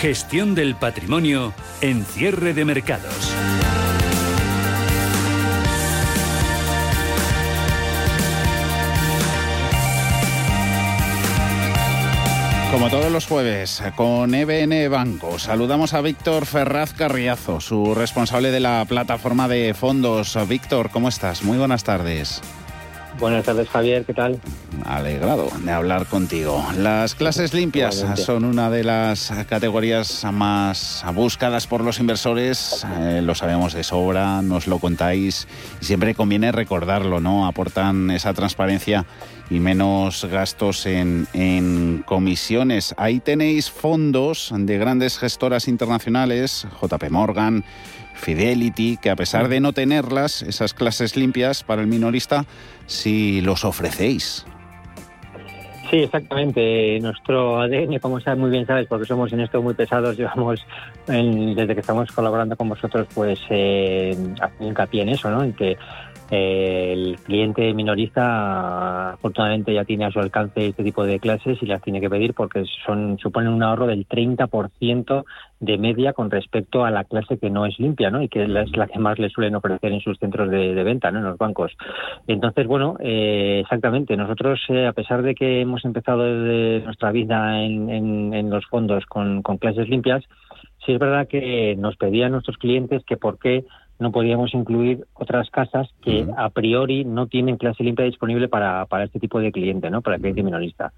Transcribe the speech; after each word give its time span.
Gestión 0.00 0.54
del 0.54 0.74
patrimonio 0.74 1.54
en 1.80 2.04
cierre 2.04 2.52
de 2.52 2.66
mercados. 2.66 3.32
Como 12.70 12.90
todos 12.90 13.10
los 13.10 13.26
jueves, 13.26 13.82
con 13.96 14.34
EBN 14.34 14.90
Banco, 14.90 15.38
saludamos 15.38 15.94
a 15.94 16.02
Víctor 16.02 16.44
Ferraz 16.44 16.92
Carriazo, 16.92 17.62
su 17.62 17.94
responsable 17.94 18.50
de 18.50 18.60
la 18.60 18.84
plataforma 18.86 19.48
de 19.48 19.72
fondos. 19.72 20.36
Víctor, 20.46 20.90
¿cómo 20.90 21.08
estás? 21.08 21.42
Muy 21.42 21.56
buenas 21.56 21.84
tardes. 21.84 22.42
Buenas 23.18 23.44
tardes, 23.46 23.68
Javier, 23.68 24.04
¿qué 24.04 24.12
tal? 24.12 24.38
Alegrado 24.84 25.48
de 25.64 25.72
hablar 25.72 26.06
contigo. 26.06 26.62
Las 26.78 27.14
clases 27.14 27.54
limpias 27.54 28.04
son 28.16 28.44
una 28.44 28.68
de 28.70 28.84
las 28.84 29.32
categorías 29.48 30.24
más 30.32 31.04
buscadas 31.14 31.66
por 31.66 31.82
los 31.82 31.98
inversores, 31.98 32.86
eh, 32.98 33.22
lo 33.22 33.34
sabemos 33.34 33.72
de 33.72 33.84
sobra, 33.84 34.42
nos 34.42 34.66
lo 34.66 34.78
contáis 34.78 35.48
siempre 35.80 36.14
conviene 36.14 36.52
recordarlo, 36.52 37.20
¿no? 37.20 37.46
Aportan 37.46 38.10
esa 38.10 38.34
transparencia 38.34 39.06
y 39.48 39.60
menos 39.60 40.24
gastos 40.24 40.84
en, 40.86 41.26
en 41.32 42.02
comisiones. 42.04 42.94
Ahí 42.98 43.20
tenéis 43.20 43.70
fondos 43.70 44.52
de 44.54 44.78
grandes 44.78 45.18
gestoras 45.18 45.68
internacionales, 45.68 46.66
JP 46.82 47.10
Morgan, 47.10 47.64
Fidelity, 48.16 48.96
que 48.96 49.10
a 49.10 49.16
pesar 49.16 49.48
de 49.48 49.60
no 49.60 49.72
tenerlas, 49.72 50.42
esas 50.42 50.74
clases 50.74 51.16
limpias 51.16 51.62
para 51.62 51.82
el 51.82 51.86
minorista, 51.86 52.44
sí 52.86 53.40
los 53.40 53.64
ofrecéis. 53.64 54.46
Sí, 55.90 55.98
exactamente. 55.98 56.98
Nuestro 57.00 57.60
ADN, 57.60 57.98
como 58.00 58.20
sabes 58.20 58.40
muy 58.40 58.50
bien 58.50 58.66
sabes, 58.66 58.88
porque 58.88 59.06
somos 59.06 59.32
en 59.32 59.40
esto 59.40 59.62
muy 59.62 59.74
pesados, 59.74 60.16
llevamos 60.18 60.66
desde 61.06 61.74
que 61.74 61.80
estamos 61.80 62.10
colaborando 62.10 62.56
con 62.56 62.68
vosotros, 62.68 63.06
pues 63.14 63.38
eh, 63.50 64.16
hincapié 64.60 65.02
en 65.02 65.10
eso, 65.10 65.30
¿no? 65.30 65.42
En 65.44 65.52
que 65.52 65.76
el 66.30 67.16
cliente 67.24 67.72
minorista 67.72 69.12
afortunadamente 69.12 69.72
ya 69.72 69.84
tiene 69.84 70.06
a 70.06 70.10
su 70.10 70.18
alcance 70.18 70.66
este 70.66 70.82
tipo 70.82 71.04
de 71.04 71.20
clases 71.20 71.62
y 71.62 71.66
las 71.66 71.82
tiene 71.82 72.00
que 72.00 72.10
pedir 72.10 72.34
porque 72.34 72.64
son 72.84 73.18
suponen 73.18 73.52
un 73.52 73.62
ahorro 73.62 73.86
del 73.86 74.08
30% 74.08 75.24
de 75.60 75.78
media 75.78 76.12
con 76.12 76.30
respecto 76.30 76.84
a 76.84 76.90
la 76.90 77.04
clase 77.04 77.38
que 77.38 77.48
no 77.48 77.64
es 77.64 77.78
limpia 77.78 78.10
¿no? 78.10 78.22
y 78.22 78.28
que 78.28 78.42
es 78.42 78.48
la 78.48 78.86
que 78.86 78.98
más 78.98 79.18
le 79.18 79.30
suelen 79.30 79.54
ofrecer 79.54 79.92
en 79.92 80.00
sus 80.00 80.18
centros 80.18 80.50
de, 80.50 80.74
venta, 80.82 81.10
¿no? 81.10 81.18
en 81.18 81.24
los 81.24 81.38
bancos. 81.38 81.72
Entonces, 82.26 82.66
bueno, 82.66 82.96
eh, 83.00 83.60
exactamente, 83.62 84.16
nosotros 84.16 84.60
eh, 84.68 84.86
a 84.86 84.92
pesar 84.92 85.22
de 85.22 85.34
que 85.34 85.60
hemos 85.60 85.84
empezado 85.84 86.24
nuestra 86.24 87.12
vida 87.12 87.62
en, 87.62 88.34
en, 88.34 88.50
los 88.50 88.66
fondos 88.66 89.06
con, 89.06 89.42
con 89.42 89.58
clases 89.58 89.88
limpias, 89.88 90.24
sí 90.84 90.92
es 90.92 90.98
verdad 90.98 91.26
que 91.28 91.74
nos 91.76 91.96
pedían 91.96 92.32
nuestros 92.32 92.58
clientes 92.58 93.02
que 93.04 93.16
por 93.16 93.38
qué 93.38 93.64
no 93.98 94.12
podíamos 94.12 94.54
incluir 94.54 95.06
otras 95.14 95.50
casas 95.50 95.88
que 96.02 96.26
a 96.36 96.50
priori 96.50 97.04
no 97.04 97.26
tienen 97.26 97.56
clase 97.56 97.82
limpia 97.82 98.04
disponible 98.04 98.48
para, 98.48 98.86
para 98.86 99.04
este 99.04 99.18
tipo 99.18 99.40
de 99.40 99.52
cliente, 99.52 99.90
¿no? 99.90 100.02
Para 100.02 100.16
el 100.16 100.22
cliente 100.22 100.42
minorista. 100.42 100.92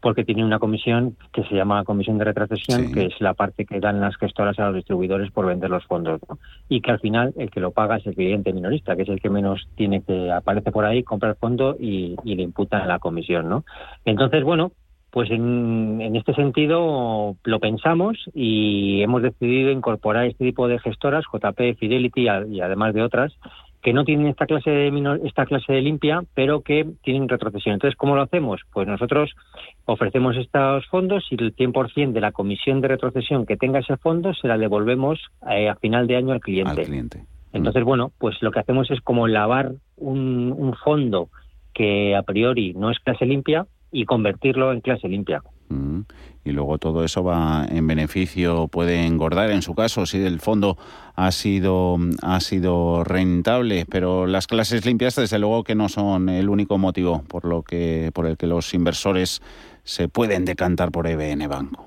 Porque 0.00 0.24
tienen 0.24 0.44
una 0.44 0.60
comisión 0.60 1.16
que 1.32 1.42
se 1.44 1.56
llama 1.56 1.82
comisión 1.82 2.18
de 2.18 2.24
retracesión, 2.24 2.92
que 2.92 3.06
es 3.06 3.20
la 3.20 3.34
parte 3.34 3.66
que 3.66 3.80
dan 3.80 4.00
las 4.00 4.16
gestoras 4.16 4.56
a 4.60 4.66
los 4.66 4.76
distribuidores 4.76 5.32
por 5.32 5.46
vender 5.46 5.70
los 5.70 5.84
fondos. 5.86 6.20
Y 6.68 6.80
que 6.80 6.92
al 6.92 7.00
final 7.00 7.34
el 7.36 7.50
que 7.50 7.58
lo 7.58 7.72
paga 7.72 7.96
es 7.96 8.06
el 8.06 8.14
cliente 8.14 8.52
minorista, 8.52 8.94
que 8.94 9.02
es 9.02 9.08
el 9.08 9.20
que 9.20 9.28
menos 9.28 9.68
tiene 9.74 10.02
que 10.02 10.30
aparece 10.30 10.70
por 10.70 10.84
ahí, 10.84 11.02
compra 11.02 11.30
el 11.30 11.34
fondo 11.34 11.76
y, 11.78 12.14
y 12.22 12.36
le 12.36 12.44
imputan 12.44 12.86
la 12.86 13.00
comisión. 13.00 13.48
¿no? 13.48 13.64
Entonces, 14.04 14.44
bueno, 14.44 14.70
pues 15.10 15.30
en, 15.30 16.14
este 16.16 16.34
sentido 16.34 17.36
lo 17.42 17.60
pensamos 17.60 18.18
y 18.34 19.02
hemos 19.02 19.22
decidido 19.22 19.70
incorporar 19.70 20.26
este 20.26 20.44
tipo 20.44 20.68
de 20.68 20.78
gestoras, 20.78 21.24
JP, 21.32 21.78
Fidelity 21.78 22.26
y 22.50 22.60
además 22.60 22.94
de 22.94 23.02
otras, 23.02 23.32
que 23.82 23.92
no 23.92 24.04
tienen 24.04 24.26
esta 24.26 24.46
clase 24.46 24.70
de 24.70 25.20
esta 25.24 25.46
clase 25.46 25.72
de 25.72 25.80
limpia, 25.80 26.22
pero 26.34 26.62
que 26.62 26.86
tienen 27.02 27.28
retrocesión. 27.28 27.74
Entonces, 27.74 27.96
¿cómo 27.96 28.16
lo 28.16 28.22
hacemos? 28.22 28.60
Pues 28.72 28.88
nosotros 28.88 29.30
ofrecemos 29.84 30.36
estos 30.36 30.86
fondos 30.86 31.24
y 31.30 31.36
el 31.42 31.54
100% 31.54 32.12
de 32.12 32.20
la 32.20 32.32
comisión 32.32 32.80
de 32.80 32.88
retrocesión 32.88 33.46
que 33.46 33.56
tenga 33.56 33.78
ese 33.78 33.96
fondo 33.96 34.34
se 34.34 34.48
la 34.48 34.58
devolvemos 34.58 35.20
eh, 35.48 35.68
a 35.68 35.76
final 35.76 36.06
de 36.06 36.16
año 36.16 36.32
al 36.32 36.40
cliente. 36.40 36.84
cliente. 36.84 37.24
Entonces, 37.52 37.82
bueno, 37.82 38.12
pues 38.18 38.42
lo 38.42 38.50
que 38.50 38.60
hacemos 38.60 38.90
es 38.90 39.00
como 39.00 39.26
lavar 39.26 39.72
un, 39.96 40.54
un 40.56 40.74
fondo 40.74 41.28
que 41.72 42.14
a 42.14 42.22
priori 42.22 42.74
no 42.74 42.90
es 42.90 42.98
clase 42.98 43.24
limpia, 43.24 43.66
y 43.90 44.04
convertirlo 44.04 44.72
en 44.72 44.80
clase 44.80 45.08
limpia. 45.08 45.42
Mm. 45.68 46.00
Y 46.44 46.52
luego 46.52 46.78
todo 46.78 47.04
eso 47.04 47.22
va 47.22 47.66
en 47.68 47.86
beneficio, 47.86 48.68
puede 48.68 49.06
engordar 49.06 49.50
en 49.50 49.60
su 49.60 49.74
caso 49.74 50.06
si 50.06 50.24
el 50.24 50.40
fondo 50.40 50.78
ha 51.14 51.30
sido, 51.30 51.98
ha 52.22 52.40
sido 52.40 53.04
rentable, 53.04 53.84
pero 53.90 54.26
las 54.26 54.46
clases 54.46 54.86
limpias 54.86 55.16
desde 55.16 55.38
luego 55.38 55.64
que 55.64 55.74
no 55.74 55.88
son 55.88 56.30
el 56.30 56.48
único 56.48 56.78
motivo 56.78 57.22
por, 57.28 57.44
lo 57.44 57.62
que, 57.62 58.10
por 58.14 58.26
el 58.26 58.38
que 58.38 58.46
los 58.46 58.72
inversores 58.72 59.42
se 59.82 60.08
pueden 60.08 60.44
decantar 60.46 60.90
por 60.90 61.06
EBN 61.06 61.48
Banco. 61.48 61.86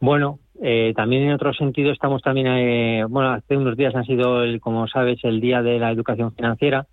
Bueno, 0.00 0.38
eh, 0.62 0.94
también 0.96 1.24
en 1.24 1.32
otro 1.32 1.52
sentido 1.52 1.92
estamos 1.92 2.22
también, 2.22 2.46
eh, 2.46 3.04
bueno, 3.08 3.32
hace 3.32 3.56
unos 3.56 3.76
días 3.76 3.94
ha 3.94 4.04
sido, 4.04 4.42
el, 4.42 4.60
como 4.60 4.88
sabes, 4.88 5.18
el 5.24 5.40
Día 5.40 5.62
de 5.62 5.78
la 5.78 5.90
Educación 5.90 6.34
Financiera 6.34 6.86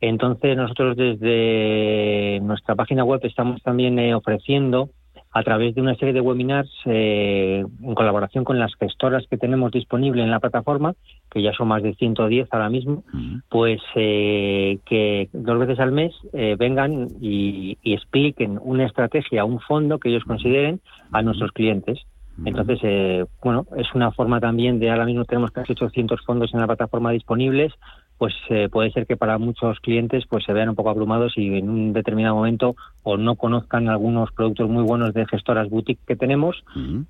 entonces 0.00 0.56
nosotros 0.56 0.96
desde 0.96 2.40
nuestra 2.40 2.74
página 2.74 3.04
web 3.04 3.20
estamos 3.22 3.62
también 3.62 3.98
eh, 3.98 4.14
ofreciendo 4.14 4.90
a 5.32 5.42
través 5.44 5.74
de 5.74 5.80
una 5.80 5.94
serie 5.94 6.14
de 6.14 6.20
webinars 6.20 6.70
eh, 6.86 7.64
en 7.82 7.94
colaboración 7.94 8.42
con 8.44 8.58
las 8.58 8.74
gestoras 8.74 9.24
que 9.30 9.36
tenemos 9.36 9.70
disponibles 9.70 10.24
en 10.24 10.30
la 10.30 10.40
plataforma, 10.40 10.94
que 11.30 11.42
ya 11.42 11.52
son 11.52 11.68
más 11.68 11.84
de 11.84 11.94
110 11.94 12.48
ahora 12.50 12.68
mismo, 12.68 13.04
pues 13.48 13.80
eh, 13.94 14.78
que 14.86 15.28
dos 15.32 15.58
veces 15.60 15.78
al 15.78 15.92
mes 15.92 16.12
vengan 16.32 17.06
y, 17.20 17.78
expliquen 17.84 18.58
una 18.60 18.86
estrategia, 18.86 19.44
un 19.44 19.60
fondo 19.60 20.00
que 20.00 20.08
ellos 20.08 20.24
consideren 20.24 20.80
a 21.12 21.22
nuestros 21.22 21.52
clientes. 21.52 22.00
Entonces, 22.44 23.28
bueno, 23.42 23.66
es 23.76 23.86
una 23.94 24.10
forma 24.10 24.40
también 24.40 24.80
de 24.80 24.90
ahora 24.90 25.04
mismo 25.04 25.26
tenemos 25.26 25.52
casi 25.52 25.74
800 25.74 26.24
fondos 26.24 26.52
en 26.54 26.60
la 26.60 26.66
plataforma 26.66 27.12
disponibles 27.12 27.72
pues 28.20 28.34
eh, 28.50 28.68
puede 28.70 28.90
ser 28.92 29.06
que 29.06 29.16
para 29.16 29.38
muchos 29.38 29.80
clientes 29.80 30.24
pues 30.28 30.44
se 30.44 30.52
vean 30.52 30.68
un 30.68 30.74
poco 30.74 30.90
abrumados 30.90 31.32
y 31.38 31.56
en 31.56 31.70
un 31.70 31.94
determinado 31.94 32.34
momento 32.34 32.76
o 33.02 33.16
no 33.16 33.34
conozcan 33.36 33.88
algunos 33.88 34.30
productos 34.32 34.68
muy 34.68 34.82
buenos 34.82 35.14
de 35.14 35.24
gestoras 35.24 35.70
boutique 35.70 36.02
que 36.06 36.16
tenemos 36.16 36.62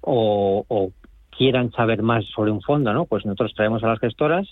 o, 0.03 0.93
quieran 1.37 1.73
saber 1.73 2.05
más 2.05 2.25
sobre 2.27 2.53
un 2.53 2.61
fondo, 2.61 2.93
¿no? 2.93 3.07
Pues 3.07 3.27
nosotros 3.27 3.55
traemos 3.57 3.83
a 3.83 3.89
las 3.89 3.99
gestoras 3.99 4.47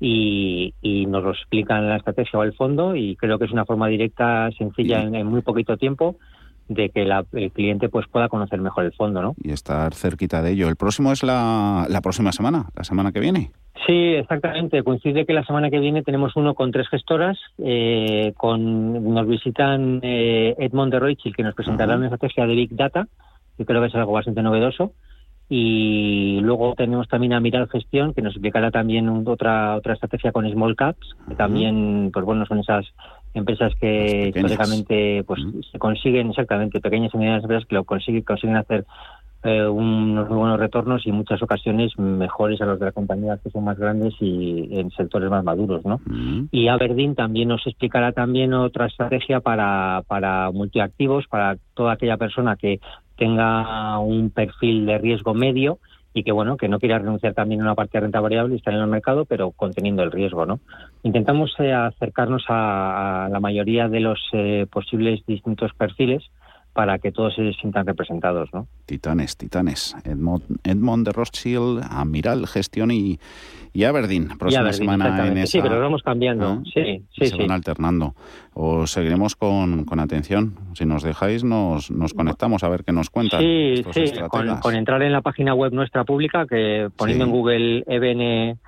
y, 0.00 0.74
nos 1.08 1.24
lo 1.24 1.30
explican 1.30 1.88
la 1.88 1.96
estrategia 1.96 2.38
o 2.38 2.42
el 2.42 2.52
fondo 2.52 2.94
y 2.94 3.16
creo 3.16 3.38
que 3.38 3.46
es 3.46 3.52
una 3.52 3.64
forma 3.64 3.88
directa, 3.88 4.50
sencilla, 4.58 5.00
en, 5.02 5.26
muy 5.26 5.40
poquito 5.40 5.78
tiempo 5.78 6.16
de 6.68 6.90
que 6.90 7.02
el 7.02 7.52
cliente 7.52 7.88
pues 7.88 8.06
pueda 8.08 8.28
conocer 8.28 8.60
mejor 8.60 8.84
el 8.84 8.92
fondo, 8.92 9.22
¿no? 9.22 9.34
Y 9.42 9.52
estar 9.52 9.94
cerquita 9.94 10.42
de 10.42 10.52
ello. 10.52 10.68
El 10.68 10.76
próximo 10.76 11.12
es 11.12 11.22
la, 11.22 11.86
la 11.88 12.00
próxima 12.00 12.32
semana, 12.32 12.66
la 12.74 12.84
semana 12.84 13.12
que 13.12 13.20
viene. 13.20 13.50
Sí, 13.86 14.14
exactamente. 14.14 14.82
Coincide 14.82 15.26
que 15.26 15.32
la 15.32 15.44
semana 15.44 15.70
que 15.70 15.80
viene 15.80 16.02
tenemos 16.02 16.36
uno 16.36 16.54
con 16.54 16.70
tres 16.70 16.88
gestoras. 16.88 17.38
Eh, 17.58 18.32
con, 18.36 19.12
nos 19.12 19.26
visitan 19.26 20.00
eh, 20.02 20.54
Edmond 20.58 20.92
de 20.92 21.00
Roichil, 21.00 21.34
que 21.34 21.42
nos 21.42 21.54
presentará 21.54 21.96
una 21.96 22.06
estrategia 22.06 22.46
de 22.46 22.54
Big 22.54 22.76
Data, 22.76 23.08
que 23.56 23.64
creo 23.64 23.80
que 23.80 23.88
es 23.88 23.94
algo 23.94 24.12
bastante 24.12 24.42
novedoso. 24.42 24.92
Y 25.48 26.38
luego 26.40 26.74
tenemos 26.74 27.08
también 27.08 27.32
a 27.32 27.40
Miral 27.40 27.68
Gestión, 27.68 28.14
que 28.14 28.22
nos 28.22 28.34
explicará 28.34 28.70
también 28.70 29.08
otra 29.26 29.76
otra 29.76 29.94
estrategia 29.94 30.32
con 30.32 30.50
Small 30.50 30.76
Caps, 30.76 31.16
que 31.28 31.34
también, 31.34 32.10
pues 32.12 32.24
bueno, 32.24 32.46
son 32.46 32.60
esas 32.60 32.86
empresas 33.34 33.72
que 33.80 34.28
históricamente 34.28 35.24
pues 35.24 35.40
se 35.70 35.78
consiguen, 35.78 36.30
exactamente, 36.30 36.80
pequeñas 36.80 37.12
y 37.14 37.18
medianas 37.18 37.42
empresas 37.42 37.66
que 37.66 37.74
lo 37.74 37.84
consiguen, 37.84 38.22
consiguen 38.22 38.56
hacer 38.56 38.84
eh, 39.44 39.66
unos 39.66 40.28
muy 40.28 40.38
buenos 40.38 40.60
retornos 40.60 41.04
y 41.04 41.10
en 41.10 41.16
muchas 41.16 41.42
ocasiones 41.42 41.98
mejores 41.98 42.60
a 42.60 42.64
los 42.64 42.78
de 42.78 42.86
las 42.86 42.94
compañías 42.94 43.40
que 43.40 43.50
son 43.50 43.64
más 43.64 43.76
grandes 43.76 44.14
y 44.20 44.68
en 44.70 44.90
sectores 44.92 45.30
más 45.30 45.42
maduros, 45.42 45.84
¿no? 45.84 46.00
Mm. 46.06 46.44
Y 46.52 46.68
Aberdeen 46.68 47.16
también 47.16 47.48
nos 47.48 47.66
explicará 47.66 48.12
también 48.12 48.54
otra 48.54 48.86
estrategia 48.86 49.40
para, 49.40 50.02
para 50.06 50.52
multiactivos, 50.52 51.26
para 51.26 51.56
toda 51.74 51.94
aquella 51.94 52.18
persona 52.18 52.54
que 52.54 52.78
tenga 53.16 53.98
un 53.98 54.30
perfil 54.30 54.86
de 54.86 54.98
riesgo 54.98 55.34
medio 55.34 55.78
y 56.14 56.24
que 56.24 56.32
bueno 56.32 56.56
que 56.56 56.68
no 56.68 56.78
quiera 56.78 56.98
renunciar 56.98 57.34
también 57.34 57.60
a 57.60 57.64
una 57.64 57.74
parte 57.74 57.98
de 57.98 58.02
renta 58.02 58.20
variable 58.20 58.54
y 58.54 58.58
estar 58.58 58.74
en 58.74 58.80
el 58.80 58.86
mercado 58.86 59.24
pero 59.24 59.50
conteniendo 59.50 60.02
el 60.02 60.12
riesgo 60.12 60.46
no 60.46 60.60
intentamos 61.02 61.54
eh, 61.58 61.72
acercarnos 61.72 62.44
a, 62.48 63.28
la 63.30 63.40
mayoría 63.40 63.88
de 63.88 64.00
los 64.00 64.20
eh, 64.32 64.66
posibles 64.70 65.24
distintos 65.26 65.72
perfiles 65.74 66.22
para 66.72 66.98
que 66.98 67.12
todos 67.12 67.34
se 67.34 67.52
sientan 67.54 67.86
representados, 67.86 68.48
¿no? 68.52 68.66
Titanes, 68.86 69.36
titanes. 69.36 69.94
Edmond, 70.04 70.42
Edmond 70.64 71.06
de 71.06 71.12
Rothschild, 71.12 71.82
Amiral, 71.90 72.46
Gestión 72.46 72.90
y, 72.90 73.18
y 73.72 73.84
Aberdeen. 73.84 74.28
Próxima 74.38 74.60
Aberdeen, 74.62 74.74
semana 74.74 75.28
en 75.28 75.38
esa. 75.38 75.52
Sí, 75.52 75.60
pero 75.62 75.74
lo 75.76 75.82
vamos 75.82 76.02
cambiando. 76.02 76.54
¿no? 76.56 76.64
Sí, 76.64 76.80
Y 76.80 76.98
sí, 77.12 77.26
se 77.26 77.36
sí. 77.36 77.38
van 77.38 77.50
alternando. 77.50 78.14
Os 78.54 78.90
seguiremos 78.90 79.36
con, 79.36 79.84
con 79.84 80.00
atención. 80.00 80.54
Si 80.74 80.86
nos 80.86 81.02
dejáis, 81.02 81.44
nos, 81.44 81.90
nos 81.90 82.14
conectamos 82.14 82.64
a 82.64 82.68
ver 82.68 82.84
qué 82.84 82.92
nos 82.92 83.10
cuentan. 83.10 83.40
Sí, 83.40 83.84
sí, 83.92 84.04
con, 84.30 84.74
entrar 84.74 85.02
en 85.02 85.12
la 85.12 85.20
página 85.20 85.54
web 85.54 85.72
nuestra 85.72 86.04
pública, 86.04 86.46
que 86.46 86.88
poniendo 86.96 87.24
Sí. 87.24 87.30
en 87.30 87.36
Google 87.36 87.84
EBN 87.86 88.58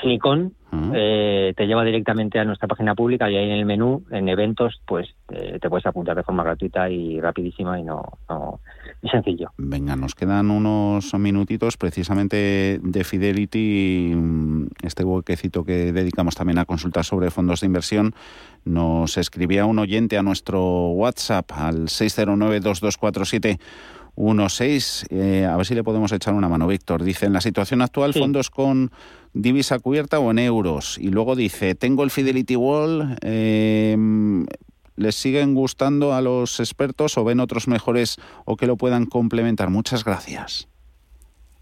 Silicon, 0.00 0.52
Ah. 0.74 0.90
eh, 0.92 1.54
te 1.56 1.66
lleva 1.66 1.84
directamente 1.84 2.38
a 2.40 2.44
nuestra 2.44 2.66
página 2.66 2.94
pública 2.96 3.30
y 3.30 3.36
ahí 3.36 3.44
en 3.44 3.58
el 3.58 3.64
menú, 3.64 4.02
en 4.10 4.28
eventos, 4.28 4.80
pues 4.86 5.08
eh, 5.30 5.58
te 5.60 5.68
puedes 5.68 5.86
apuntar 5.86 6.16
de 6.16 6.24
forma 6.24 6.42
gratuita 6.42 6.90
y 6.90 7.20
rapidísima 7.20 7.78
y 7.78 7.84
no, 7.84 8.02
no 8.28 8.60
y 9.00 9.08
sencillo. 9.08 9.50
Venga, 9.56 9.94
nos 9.94 10.14
quedan 10.14 10.50
unos 10.50 11.14
minutitos 11.14 11.76
precisamente 11.76 12.80
de 12.82 13.04
Fidelity, 13.04 14.14
mm, 14.16 14.66
este 14.82 15.04
huequecito 15.04 15.64
que 15.64 15.92
dedicamos 15.92 16.34
también 16.34 16.58
a 16.58 16.64
consultar 16.64 17.04
sobre 17.04 17.30
fondos 17.30 17.60
de 17.60 17.66
inversión. 17.66 18.14
Nos 18.64 19.16
escribía 19.16 19.66
un 19.66 19.78
oyente 19.78 20.18
a 20.18 20.22
nuestro 20.22 20.88
WhatsApp 20.88 21.52
al 21.52 21.88
609-2247. 21.88 23.60
16, 24.16 25.06
eh, 25.10 25.44
a 25.44 25.56
ver 25.56 25.66
si 25.66 25.74
le 25.74 25.82
podemos 25.84 26.12
echar 26.12 26.34
una 26.34 26.48
mano, 26.48 26.66
Víctor. 26.66 27.02
Dice, 27.02 27.26
en 27.26 27.32
la 27.32 27.40
situación 27.40 27.82
actual, 27.82 28.12
Sí. 28.12 28.20
fondos 28.20 28.50
con 28.50 28.90
divisa 29.32 29.78
cubierta 29.78 30.18
o 30.20 30.30
en 30.30 30.38
euros. 30.38 30.98
Y 30.98 31.08
luego 31.10 31.34
dice, 31.34 31.74
tengo 31.74 32.04
el 32.04 32.10
Fidelity 32.10 32.56
Wall, 32.56 33.16
eh, 33.22 33.96
¿les 34.96 35.14
siguen 35.16 35.54
gustando 35.54 36.14
a 36.14 36.20
los 36.20 36.60
expertos 36.60 37.18
o 37.18 37.24
ven 37.24 37.40
otros 37.40 37.66
mejores 37.66 38.16
o 38.44 38.56
que 38.56 38.66
lo 38.66 38.76
puedan 38.76 39.06
complementar? 39.06 39.70
Muchas 39.70 40.04
gracias. 40.04 40.68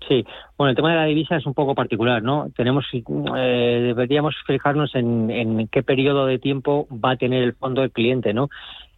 Sí, 0.09 0.25
bueno, 0.59 0.71
el 0.71 0.77
tema 0.77 0.91
de 0.91 0.97
la 0.97 1.05
divisa 1.05 1.37
es 1.37 1.47
un 1.47 1.55
poco 1.55 1.75
particular, 1.77 2.23
¿no? 2.23 2.51
Tenemos, 2.57 2.85
eh, 2.93 3.83
deberíamos 3.87 4.35
fijarnos 4.47 4.95
en, 4.97 5.31
en 5.31 5.69
qué 5.69 5.83
periodo 5.85 6.27
de 6.27 6.39
tiempo 6.41 6.89
va 6.93 7.13
a 7.13 7.17
tener 7.17 7.43
el 7.45 7.55
fondo 7.55 7.85
el 7.85 7.93
cliente, 7.93 8.35
¿no? 8.35 8.51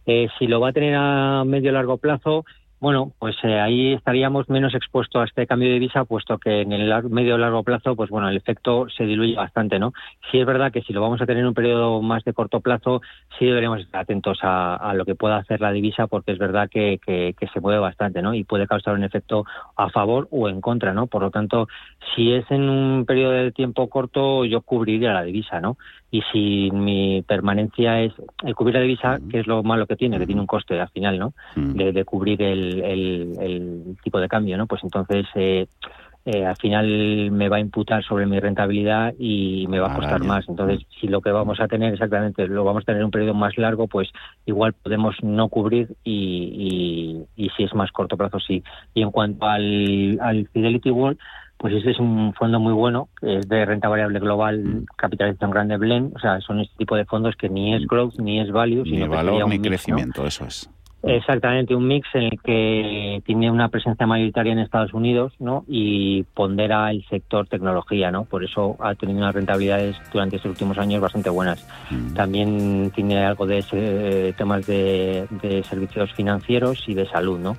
Eh, 0.07 0.27
si 0.37 0.47
lo 0.47 0.59
va 0.59 0.69
a 0.69 0.73
tener 0.73 0.95
a 0.97 1.43
medio 1.45 1.71
largo 1.71 1.97
plazo, 1.97 2.43
bueno, 2.79 3.13
pues 3.19 3.35
eh, 3.43 3.59
ahí 3.59 3.93
estaríamos 3.93 4.49
menos 4.49 4.75
expuestos 4.75 5.21
a 5.21 5.25
este 5.25 5.47
cambio 5.47 5.69
de 5.69 5.75
divisa, 5.75 6.05
puesto 6.05 6.37
que 6.37 6.61
en 6.61 6.71
el 6.71 6.89
lar- 6.89 7.09
medio 7.09 7.37
largo 7.37 7.63
plazo, 7.63 7.95
pues 7.95 8.09
bueno, 8.09 8.29
el 8.29 8.37
efecto 8.37 8.87
se 8.89 9.05
diluye 9.05 9.35
bastante, 9.35 9.79
¿no? 9.79 9.93
Sí 10.29 10.39
es 10.39 10.45
verdad 10.45 10.71
que 10.71 10.81
si 10.81 10.93
lo 10.93 11.01
vamos 11.01 11.21
a 11.21 11.25
tener 11.25 11.41
en 11.41 11.47
un 11.47 11.53
periodo 11.53 12.01
más 12.01 12.23
de 12.23 12.33
corto 12.33 12.59
plazo, 12.59 13.01
sí 13.39 13.45
deberíamos 13.45 13.79
estar 13.79 14.01
atentos 14.01 14.39
a, 14.43 14.75
a 14.75 14.93
lo 14.93 15.05
que 15.05 15.15
pueda 15.15 15.37
hacer 15.37 15.61
la 15.61 15.71
divisa, 15.71 16.07
porque 16.07 16.33
es 16.33 16.37
verdad 16.37 16.69
que, 16.69 16.99
que, 17.05 17.33
que 17.39 17.47
se 17.47 17.59
mueve 17.59 17.79
bastante, 17.79 18.21
¿no? 18.21 18.33
Y 18.33 18.43
puede 18.43 18.67
causar 18.67 18.93
un 18.93 19.03
efecto 19.03 19.45
a 19.77 19.89
favor 19.89 20.27
o 20.31 20.49
en 20.49 20.61
contra, 20.61 20.93
¿no? 20.93 21.07
Por 21.07 21.21
lo 21.21 21.31
tanto, 21.31 21.67
si 22.15 22.33
es 22.33 22.45
en 22.51 22.69
un 22.69 23.05
periodo 23.05 23.31
de 23.31 23.51
tiempo 23.51 23.87
corto, 23.89 24.45
yo 24.45 24.61
cubriría 24.61 25.13
la 25.13 25.23
divisa, 25.23 25.59
¿no? 25.61 25.77
Y 26.11 26.21
si 26.31 26.71
mi 26.71 27.23
permanencia 27.23 28.01
es 28.01 28.13
el 28.43 28.55
cubrir 28.55 28.75
la 28.75 28.81
divisa, 28.81 29.17
que 29.29 29.39
es 29.39 29.47
lo 29.47 29.63
malo 29.63 29.85
que 29.85 29.95
tiene, 29.95 30.17
que 30.17 30.25
tiene 30.25 30.41
un 30.41 30.47
coste 30.47 30.79
al 30.79 30.89
final, 30.89 31.19
¿no? 31.19 31.33
De, 31.77 31.91
de 31.91 32.05
cubrir 32.05 32.41
el, 32.41 32.64
el- 32.83 33.35
el 33.39 33.97
tipo 34.03 34.19
de 34.19 34.27
cambio, 34.27 34.57
¿no? 34.57 34.67
Pues 34.67 34.83
entonces 34.83 35.25
eh, 35.35 35.67
eh, 36.25 36.43
al 36.43 36.55
final 36.57 37.29
me 37.31 37.49
va 37.49 37.57
a 37.57 37.59
imputar 37.59 38.03
sobre 38.03 38.25
mi 38.25 38.39
rentabilidad 38.39 39.13
y 39.19 39.67
me 39.69 39.79
va 39.79 39.91
a 39.91 39.95
costar 39.95 40.15
Araña. 40.15 40.27
más. 40.27 40.49
Entonces, 40.49 40.81
si 40.99 41.07
lo 41.07 41.21
que 41.21 41.29
vamos 41.31 41.59
a 41.59 41.67
tener 41.67 41.93
exactamente 41.93 42.47
lo 42.47 42.63
vamos 42.63 42.81
a 42.81 42.85
tener 42.87 43.01
en 43.01 43.05
un 43.05 43.11
periodo 43.11 43.35
más 43.35 43.55
largo, 43.59 43.87
pues 43.87 44.09
igual 44.47 44.73
podemos 44.73 45.15
no 45.21 45.49
cubrir 45.49 45.89
y, 46.03 47.25
y, 47.37 47.45
y 47.45 47.49
si 47.51 47.63
es 47.63 47.73
más 47.75 47.91
corto 47.91 48.17
plazo, 48.17 48.39
sí. 48.39 48.63
Y 48.95 49.03
en 49.03 49.11
cuanto 49.11 49.45
al, 49.45 50.17
al 50.19 50.47
Fidelity 50.51 50.89
World, 50.89 51.19
pues 51.57 51.73
este 51.75 51.91
es 51.91 51.99
un 51.99 52.33
fondo 52.33 52.59
muy 52.59 52.73
bueno, 52.73 53.07
es 53.21 53.47
de 53.47 53.63
renta 53.63 53.87
variable 53.87 54.19
global, 54.19 54.83
capitalización 54.97 55.51
grande 55.51 55.77
blend, 55.77 56.15
o 56.15 56.19
sea, 56.19 56.41
son 56.41 56.59
este 56.59 56.75
tipo 56.77 56.95
de 56.95 57.05
fondos 57.05 57.35
que 57.37 57.49
ni 57.49 57.75
es 57.75 57.85
growth 57.87 58.15
ni 58.17 58.39
es 58.41 58.51
value, 58.51 58.83
Ni 58.83 58.89
sino 58.89 59.05
que 59.11 59.15
sería 59.17 59.31
valor 59.31 59.43
un 59.43 59.49
ni 59.51 59.59
mix, 59.59 59.63
¿no? 59.63 59.69
crecimiento, 59.69 60.25
eso 60.25 60.45
es. 60.45 60.69
Exactamente, 61.07 61.75
un 61.75 61.87
mix 61.87 62.07
en 62.15 62.23
el 62.23 62.41
que 62.41 63.21
tiene 63.25 63.51
una 63.51 63.69
presencia 63.69 64.07
mayoritaria 64.07 64.53
en 64.53 64.59
Estados 64.59 64.93
Unidos, 64.93 65.33
¿no? 65.39 65.63
Y 65.67 66.23
pondera 66.33 66.89
el 66.89 67.05
sector 67.05 67.47
tecnología, 67.47 68.11
¿no? 68.11 68.25
Por 68.25 68.43
eso 68.43 68.75
ha 68.79 68.95
tenido 68.95 69.19
unas 69.19 69.35
rentabilidades 69.35 69.95
durante 70.11 70.37
estos 70.37 70.51
últimos 70.51 70.77
años 70.77 71.01
bastante 71.01 71.29
buenas. 71.29 71.65
Mm. 71.91 72.13
También 72.15 72.91
tiene 72.95 73.23
algo 73.23 73.45
de 73.45 73.59
ese- 73.59 74.33
temas 74.37 74.65
de, 74.65 75.27
de 75.41 75.63
servicios 75.63 76.11
financieros 76.13 76.83
y 76.87 76.93
de 76.95 77.07
salud, 77.07 77.39
¿no? 77.39 77.55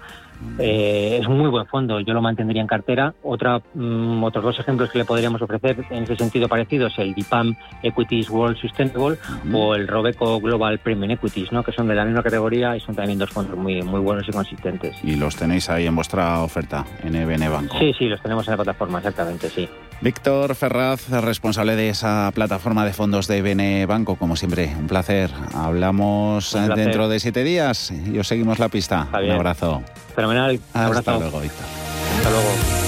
Eh, 0.59 1.19
es 1.21 1.27
un 1.27 1.39
muy 1.39 1.51
buen 1.51 1.67
fondo, 1.67 2.01
yo 2.01 2.15
lo 2.15 2.23
mantendría 2.23 2.61
en 2.61 2.67
cartera. 2.67 3.15
Otra, 3.23 3.61
mm, 3.75 4.23
otros 4.25 4.45
dos 4.45 4.59
ejemplos 4.59 4.91
que 4.91 4.99
le 4.99 5.05
podríamos 5.05 5.41
ofrecer 5.43 5.85
en 5.91 6.05
ese 6.05 6.17
sentido 6.17 6.49
parecido 6.49 6.87
es 6.87 6.99
el 6.99 7.15
DIPAM 7.15 7.55
Equities 7.83 8.31
World 8.31 8.57
Sustainable 8.57 9.19
o 9.53 9.75
el 9.75 9.87
Robeco 9.87 10.41
Global 10.41 10.79
Premium 10.79 11.11
Equities, 11.11 11.53
¿no? 11.53 11.63
que 11.63 11.73
son 11.73 11.89
de 11.89 11.95
la 11.95 12.05
misma 12.05 12.23
categoría 12.23 12.77
y 12.77 12.81
son 12.81 12.95
también 12.95 13.19
dos 13.19 13.31
fondos 13.31 13.57
muy, 13.57 13.83
muy 13.83 14.01
buenos 14.01 14.29
y 14.29 14.33
consistentes. 14.33 14.97
Y 15.05 15.17
los 15.17 15.37
tenéis 15.37 15.69
ahí 15.69 15.87
en 15.87 15.95
vuestra 15.95 16.43
oferta 16.43 16.85
en 17.03 17.15
EBN 17.15 17.51
Banco. 17.51 17.79
Sí, 17.79 17.93
sí, 17.99 18.07
los 18.07 18.21
tenemos 18.23 18.47
en 18.49 18.53
la 18.53 18.57
plataforma, 18.57 18.99
exactamente, 18.99 19.49
sí. 19.49 19.69
Víctor 20.01 20.55
Ferraz, 20.55 21.09
responsable 21.09 21.75
de 21.75 21.89
esa 21.89 22.31
plataforma 22.35 22.85
de 22.85 22.93
fondos 22.93 23.27
de 23.27 23.39
EBN 23.39 23.87
Banco, 23.87 24.17
como 24.17 24.37
siempre, 24.37 24.73
un 24.79 24.87
placer. 24.87 25.31
Hablamos 25.55 26.53
Un 26.55 26.65
eh, 26.65 26.67
placer. 26.67 26.85
dentro 26.85 27.09
de 27.09 27.19
siete 27.21 27.45
días 27.45 27.93
y 28.13 28.19
os 28.19 28.29
seguimos 28.29 28.59
la 28.59 28.69
pista. 28.69 29.09
Un 29.13 29.31
abrazo. 29.31 29.83
Fenomenal. 30.15 30.61
Hasta 30.75 30.87
abrazo. 30.87 31.19
luego, 31.19 31.41
Víctor. 31.41 31.65
Hasta 32.19 32.31
luego. 32.31 32.86